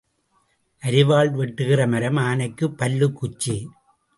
அரிவாள் 0.83 1.29
வெட்டுகிற 1.31 1.87
மரம் 1.87 2.17
ஆனைக்குப் 2.17 2.77
பல்லுக் 2.77 3.13
குச்சி. 3.13 3.69